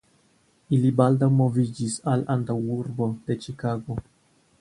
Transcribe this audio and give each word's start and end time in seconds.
Ili 0.77 0.91
baldaŭ 1.01 1.27
moviĝis 1.41 1.97
al 2.13 2.23
antaŭurbo 2.37 3.11
de 3.29 3.37
Ĉikago. 3.45 3.99